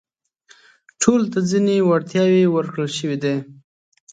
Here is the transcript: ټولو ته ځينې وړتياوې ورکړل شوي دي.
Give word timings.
ټولو 1.01 1.25
ته 1.33 1.39
ځينې 1.49 1.75
وړتياوې 1.89 2.45
ورکړل 2.49 2.89
شوي 2.97 3.17
دي. 3.23 3.35